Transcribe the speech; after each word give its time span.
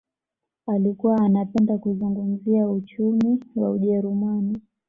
Alikuwa 0.67 1.17
anapenda 1.21 1.77
kuzungumzia 1.77 2.69
uchumi 2.69 3.39
wa 3.55 3.71
ujerumani 3.71 4.57